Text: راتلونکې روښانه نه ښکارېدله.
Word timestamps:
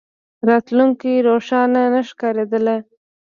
راتلونکې 0.49 1.13
روښانه 1.27 1.81
نه 1.93 2.01
ښکارېدله. 2.09 2.77